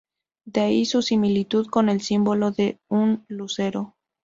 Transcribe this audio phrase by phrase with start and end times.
[0.45, 3.93] De ahí su similitud con el símbolo de un lucero.